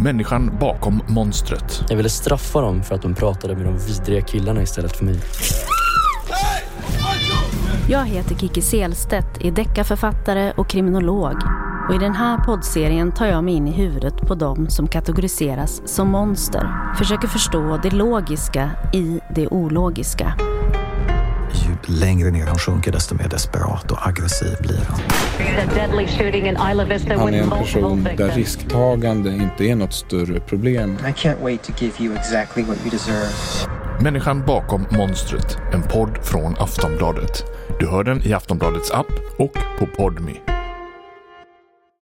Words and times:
Människan 0.00 0.58
bakom 0.60 1.02
monstret. 1.06 1.84
Jag 1.88 1.96
ville 1.96 2.08
straffa 2.08 2.60
dem 2.60 2.82
för 2.82 2.94
att 2.94 3.02
de 3.02 3.14
pratade 3.14 3.56
med 3.56 3.64
de 3.64 3.78
vidriga 3.78 4.22
killarna 4.22 4.62
istället 4.62 4.96
för 4.96 5.04
mig. 5.04 5.20
Jag 7.88 8.04
heter 8.04 8.34
Kiki 8.34 8.62
Selstedt, 8.62 9.44
är 9.44 9.50
deckarförfattare 9.50 10.52
och 10.56 10.68
kriminolog. 10.68 11.36
Och 11.88 11.94
i 11.94 11.98
den 11.98 12.14
här 12.14 12.38
poddserien 12.38 13.12
tar 13.12 13.26
jag 13.26 13.44
mig 13.44 13.54
in 13.54 13.68
i 13.68 13.72
huvudet 13.72 14.16
på 14.16 14.34
dem 14.34 14.70
som 14.70 14.88
kategoriseras 14.88 15.82
som 15.84 16.08
monster. 16.08 16.94
Försöker 16.98 17.28
förstå 17.28 17.80
det 17.82 17.90
logiska 17.90 18.70
i 18.92 19.20
det 19.34 19.48
ologiska. 19.48 20.34
Ju 21.52 21.94
längre 22.00 22.30
ner 22.30 22.46
han 22.46 22.58
sjunker 22.58 22.92
desto 22.92 23.14
mer 23.14 23.28
desperat 23.28 23.92
och. 23.92 23.97
Han 25.78 27.34
är 27.34 27.42
en 27.42 27.50
person 27.50 28.08
där 28.16 28.30
risktagande 28.30 29.30
inte 29.30 29.64
är 29.64 29.76
något 29.76 29.92
större 29.92 30.40
problem. 30.40 30.98
I 31.00 31.12
can't 31.12 31.42
wait 31.42 31.62
to 31.62 31.72
give 31.78 32.04
you 32.04 32.14
exactly 32.14 32.62
what 32.62 32.76
you 32.80 32.90
deserve. 32.90 33.28
Människan 34.00 34.44
bakom 34.46 34.86
monstret. 34.90 35.56
En 35.72 35.82
podd 35.82 36.18
från 36.22 36.56
Aftonbladet. 36.58 37.44
Du 37.80 37.88
hör 37.88 38.04
den 38.04 38.26
i 38.26 38.32
Aftonbladets 38.32 38.90
app 38.90 39.12
och 39.36 39.58
på 39.78 39.86
Podmi. 39.86 40.40